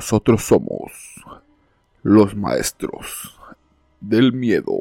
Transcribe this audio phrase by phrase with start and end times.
[0.00, 0.92] Nosotros somos
[2.02, 3.38] los maestros
[4.00, 4.78] del miedo.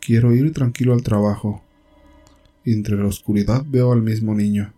[0.00, 1.62] Quiero ir tranquilo al trabajo.
[2.66, 4.74] Entre la oscuridad veo al mismo niño.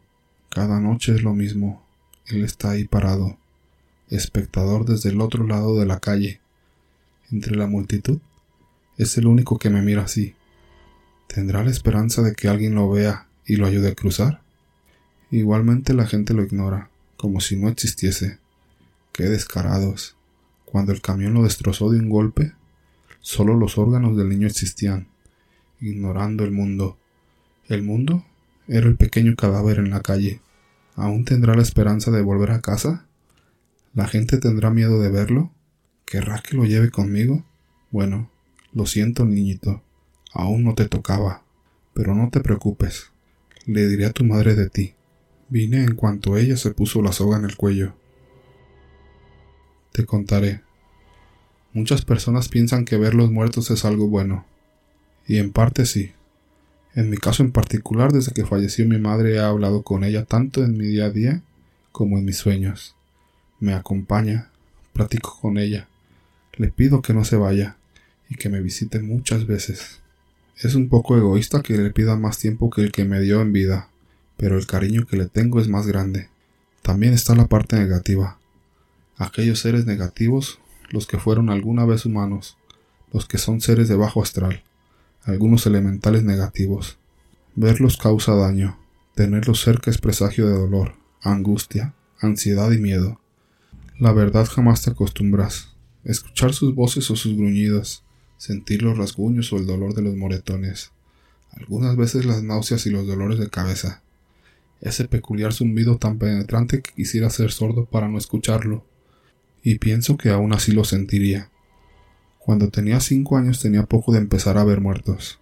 [0.51, 1.85] Cada noche es lo mismo.
[2.29, 3.39] Él está ahí parado,
[4.09, 6.41] espectador desde el otro lado de la calle.
[7.33, 8.21] Entre la multitud,
[8.99, 10.37] es el único que me mira así.
[11.27, 14.43] ¿Tendrá la esperanza de que alguien lo vea y lo ayude a cruzar?
[15.33, 18.40] Igualmente la gente lo ignora, como si no existiese.
[19.13, 20.17] Qué descarados.
[20.65, 22.53] Cuando el camión lo destrozó de un golpe,
[23.21, 25.09] solo los órganos del niño existían,
[25.81, 26.97] ignorando el mundo.
[27.69, 28.25] El mundo
[28.69, 30.41] era el pequeño cadáver en la calle.
[30.95, 33.07] ¿Aún tendrá la esperanza de volver a casa?
[33.95, 35.51] ¿La gente tendrá miedo de verlo?
[36.05, 37.45] ¿Querrá que lo lleve conmigo?
[37.91, 38.31] Bueno,
[38.73, 39.83] lo siento, niñito.
[40.33, 41.43] Aún no te tocaba.
[41.95, 43.11] Pero no te preocupes.
[43.67, 44.95] Le diré a tu madre de ti.
[45.49, 47.95] Vine en cuanto ella se puso la soga en el cuello.
[49.93, 50.63] Te contaré.
[51.73, 54.45] Muchas personas piensan que ver los muertos es algo bueno.
[55.27, 56.13] Y en parte sí.
[56.95, 60.65] En mi caso en particular, desde que falleció mi madre, he hablado con ella tanto
[60.65, 61.43] en mi día a día
[61.93, 62.97] como en mis sueños.
[63.61, 64.51] Me acompaña,
[64.93, 65.89] platico con ella,
[66.57, 67.77] le pido que no se vaya
[68.29, 70.01] y que me visite muchas veces.
[70.57, 73.53] Es un poco egoísta que le pida más tiempo que el que me dio en
[73.53, 73.89] vida,
[74.37, 76.29] pero el cariño que le tengo es más grande.
[76.83, 78.40] También está la parte negativa.
[79.21, 82.57] Aquellos seres negativos, los que fueron alguna vez humanos,
[83.13, 84.63] los que son seres de bajo astral,
[85.25, 86.97] algunos elementales negativos.
[87.55, 88.79] Verlos causa daño,
[89.15, 93.21] tenerlos cerca es presagio de dolor, angustia, ansiedad y miedo.
[93.99, 95.77] La verdad jamás te acostumbras.
[96.03, 98.05] Escuchar sus voces o sus gruñidos,
[98.39, 100.93] sentir los rasguños o el dolor de los moretones,
[101.51, 104.03] algunas veces las náuseas y los dolores de cabeza,
[104.81, 108.87] ese peculiar zumbido tan penetrante que quisiera ser sordo para no escucharlo,
[109.63, 111.51] y pienso que aún así lo sentiría.
[112.39, 115.39] Cuando tenía cinco años tenía poco de empezar a ver muertos.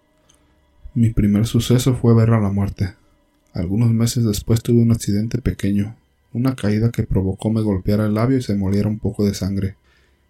[0.94, 2.94] Mi primer suceso fue ver a la muerte.
[3.54, 5.96] Algunos meses después tuve un accidente pequeño,
[6.32, 9.76] una caída que provocó me golpeara el labio y se moliera un poco de sangre.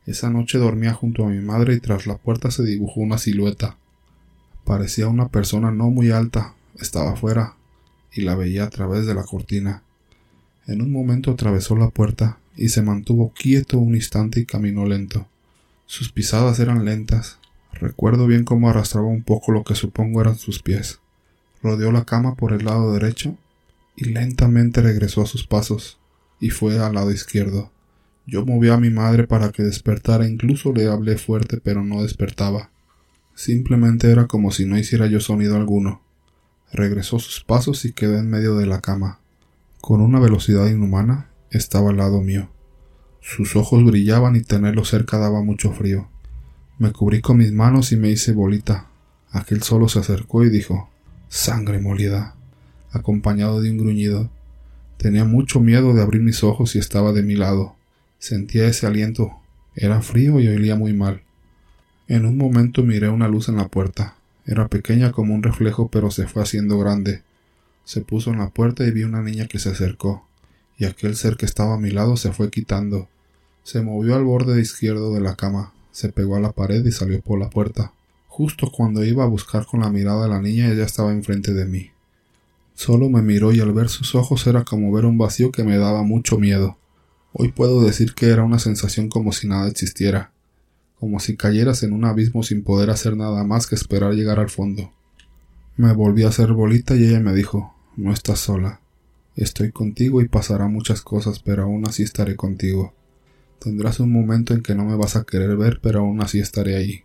[0.06, 3.76] Esa noche dormía junto a mi madre y tras la puerta se dibujó una silueta.
[4.64, 7.56] Parecía una persona no muy alta, estaba fuera,
[8.12, 9.82] y la veía a través de la cortina.
[10.68, 15.26] En un momento atravesó la puerta y se mantuvo quieto un instante y caminó lento.
[15.86, 17.38] Sus pisadas eran lentas.
[17.72, 21.00] Recuerdo bien cómo arrastraba un poco lo que supongo eran sus pies.
[21.62, 23.38] Rodeó la cama por el lado derecho
[23.96, 25.98] y lentamente regresó a sus pasos
[26.38, 27.72] y fue al lado izquierdo.
[28.26, 32.70] Yo moví a mi madre para que despertara, incluso le hablé fuerte, pero no despertaba.
[33.34, 36.02] Simplemente era como si no hiciera yo sonido alguno.
[36.70, 39.20] Regresó sus pasos y quedó en medio de la cama.
[39.80, 42.50] Con una velocidad inhumana, estaba al lado mío.
[43.20, 46.08] Sus ojos brillaban y tenerlo cerca daba mucho frío.
[46.78, 48.88] Me cubrí con mis manos y me hice bolita.
[49.30, 50.90] Aquel solo se acercó y dijo
[51.28, 52.34] Sangre molida,
[52.90, 54.30] acompañado de un gruñido.
[54.96, 57.76] Tenía mucho miedo de abrir mis ojos y estaba de mi lado.
[58.18, 59.32] Sentía ese aliento.
[59.76, 61.22] Era frío y olía muy mal.
[62.08, 64.16] En un momento miré una luz en la puerta.
[64.44, 67.22] Era pequeña como un reflejo, pero se fue haciendo grande.
[67.88, 70.28] Se puso en la puerta y vi una niña que se acercó
[70.76, 73.08] y aquel ser que estaba a mi lado se fue quitando.
[73.62, 77.22] Se movió al borde izquierdo de la cama, se pegó a la pared y salió
[77.22, 77.94] por la puerta.
[78.26, 81.64] Justo cuando iba a buscar con la mirada a la niña, ella estaba enfrente de
[81.64, 81.90] mí.
[82.74, 85.78] Solo me miró y al ver sus ojos era como ver un vacío que me
[85.78, 86.76] daba mucho miedo.
[87.32, 90.32] Hoy puedo decir que era una sensación como si nada existiera,
[91.00, 94.50] como si cayeras en un abismo sin poder hacer nada más que esperar llegar al
[94.50, 94.92] fondo.
[95.78, 98.80] Me volví a hacer bolita y ella me dijo, no estás sola.
[99.34, 102.94] Estoy contigo y pasará muchas cosas, pero aún así estaré contigo.
[103.58, 106.76] Tendrás un momento en que no me vas a querer ver, pero aún así estaré
[106.76, 107.02] ahí.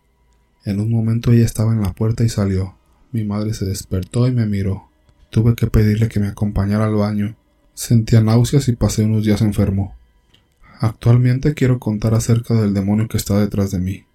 [0.66, 2.76] En un momento ella estaba en la puerta y salió.
[3.12, 4.88] Mi madre se despertó y me miró.
[5.32, 7.36] Tuve que pedirle que me acompañara al baño.
[7.74, 9.96] Sentía náuseas y pasé unos días enfermo.
[10.80, 14.06] Actualmente quiero contar acerca del demonio que está detrás de mí.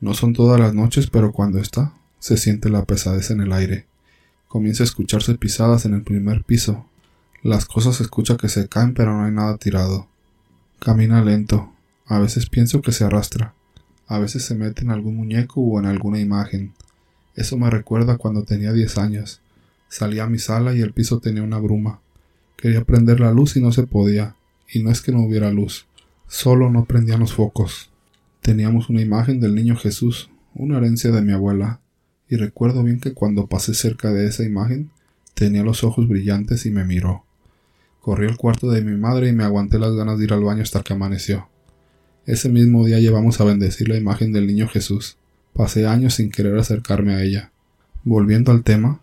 [0.00, 3.87] No son todas las noches, pero cuando está, se siente la pesadez en el aire.
[4.48, 6.88] Comienza a escucharse pisadas en el primer piso,
[7.42, 10.08] las cosas se escucha que se caen pero no hay nada tirado.
[10.80, 11.72] Camina lento.
[12.06, 13.54] A veces pienso que se arrastra.
[14.08, 16.74] A veces se mete en algún muñeco o en alguna imagen.
[17.36, 19.40] Eso me recuerda cuando tenía diez años.
[19.88, 22.00] Salí a mi sala y el piso tenía una bruma.
[22.56, 24.34] Quería prender la luz y no se podía.
[24.68, 25.86] Y no es que no hubiera luz.
[26.26, 27.90] Solo no prendían los focos.
[28.40, 31.80] Teníamos una imagen del niño Jesús, una herencia de mi abuela.
[32.28, 34.90] Y recuerdo bien que cuando pasé cerca de esa imagen,
[35.34, 37.24] tenía los ojos brillantes y me miró.
[38.00, 40.62] Corrí al cuarto de mi madre y me aguanté las ganas de ir al baño
[40.62, 41.48] hasta que amaneció.
[42.26, 45.16] Ese mismo día llevamos a bendecir la imagen del niño Jesús.
[45.54, 47.52] Pasé años sin querer acercarme a ella.
[48.04, 49.00] Volviendo al tema,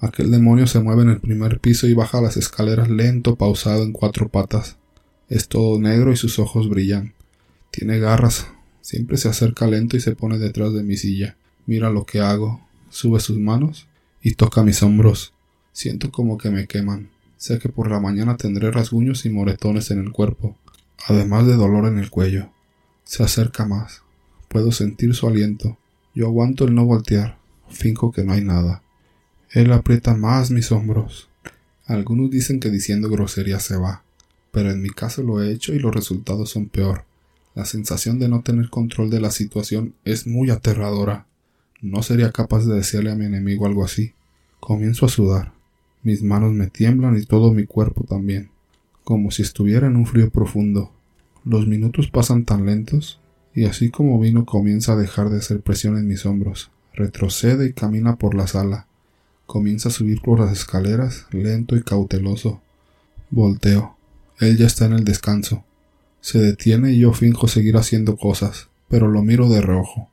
[0.00, 3.92] aquel demonio se mueve en el primer piso y baja las escaleras lento, pausado en
[3.92, 4.76] cuatro patas.
[5.28, 7.14] Es todo negro y sus ojos brillan.
[7.70, 8.48] Tiene garras.
[8.80, 11.36] Siempre se acerca lento y se pone detrás de mi silla.
[11.68, 12.62] Mira lo que hago.
[12.88, 13.88] Sube sus manos
[14.22, 15.34] y toca mis hombros.
[15.74, 17.10] Siento como que me queman.
[17.36, 20.56] Sé que por la mañana tendré rasguños y moretones en el cuerpo,
[21.06, 22.48] además de dolor en el cuello.
[23.04, 24.00] Se acerca más.
[24.48, 25.76] Puedo sentir su aliento.
[26.14, 27.36] Yo aguanto el no voltear.
[27.68, 28.82] Finco que no hay nada.
[29.50, 31.28] Él aprieta más mis hombros.
[31.84, 34.04] Algunos dicen que diciendo grosería se va,
[34.52, 37.04] pero en mi caso lo he hecho y los resultados son peor.
[37.54, 41.27] La sensación de no tener control de la situación es muy aterradora.
[41.80, 44.12] No sería capaz de decirle a mi enemigo algo así.
[44.58, 45.52] Comienzo a sudar.
[46.02, 48.50] Mis manos me tiemblan y todo mi cuerpo también,
[49.04, 50.92] como si estuviera en un frío profundo.
[51.44, 53.20] Los minutos pasan tan lentos,
[53.54, 56.70] y así como vino comienza a dejar de hacer presión en mis hombros.
[56.94, 58.86] Retrocede y camina por la sala.
[59.46, 62.60] Comienza a subir por las escaleras, lento y cauteloso.
[63.30, 63.96] Volteo.
[64.40, 65.64] Él ya está en el descanso.
[66.20, 70.10] Se detiene y yo finjo seguir haciendo cosas, pero lo miro de reojo.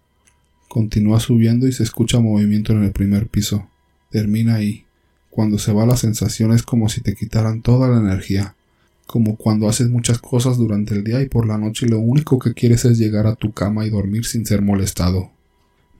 [0.75, 3.69] Continúa subiendo y se escucha movimiento en el primer piso.
[4.11, 4.83] Termina ahí.
[5.29, 8.57] Cuando se va la sensación es como si te quitaran toda la energía,
[9.05, 12.53] como cuando haces muchas cosas durante el día y por la noche lo único que
[12.53, 15.31] quieres es llegar a tu cama y dormir sin ser molestado.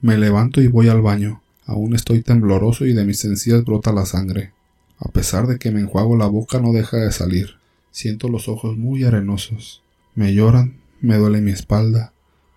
[0.02, 1.42] Me levanto y voy al baño.
[1.66, 4.52] Aún estoy tembloroso y de mis encías brota la sangre.
[5.00, 7.52] A pesar de que me enjuago la boca no deja de salir.
[7.92, 9.84] Siento los ojos muy arenosos.
[10.16, 12.12] Me lloran, me duele mi espalda.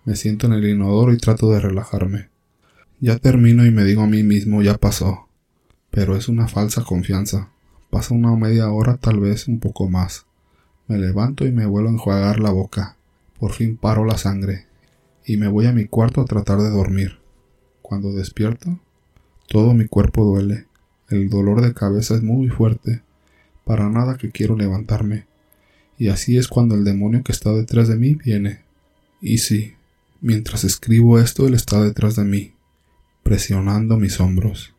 [0.09, 2.29] Me siento en el inodoro y trato de relajarme.
[2.99, 5.29] Ya termino y me digo a mí mismo ya pasó
[5.91, 7.49] pero es una falsa confianza.
[7.89, 10.25] Pasa una media hora, tal vez un poco más.
[10.87, 12.97] Me levanto y me vuelvo a enjuagar la boca.
[13.39, 14.67] Por fin paro la sangre
[15.25, 17.19] y me voy a mi cuarto a tratar de dormir.
[17.81, 18.79] Cuando despierto,
[19.47, 20.67] todo mi cuerpo duele.
[21.09, 23.01] El dolor de cabeza es muy fuerte.
[23.65, 25.25] Para nada que quiero levantarme.
[25.97, 28.61] Y así es cuando el demonio que está detrás de mí viene.
[29.21, 29.73] Y sí,
[30.21, 32.53] mientras escribo esto, él está detrás de mí,
[33.23, 34.73] presionando mis hombros.